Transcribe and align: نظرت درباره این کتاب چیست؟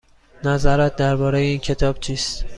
نظرت 0.43 0.95
درباره 0.95 1.39
این 1.39 1.59
کتاب 1.59 1.99
چیست؟ 1.99 2.45